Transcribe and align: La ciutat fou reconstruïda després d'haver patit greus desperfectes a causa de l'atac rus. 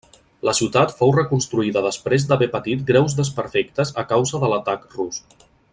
La 0.47 0.53
ciutat 0.59 0.93
fou 1.01 1.11
reconstruïda 1.17 1.83
després 1.87 2.25
d'haver 2.31 2.49
patit 2.57 2.81
greus 2.89 3.17
desperfectes 3.23 3.95
a 4.05 4.09
causa 4.15 4.45
de 4.45 4.51
l'atac 4.55 4.89
rus. 4.99 5.23